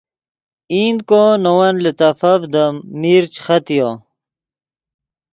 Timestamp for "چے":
3.33-3.39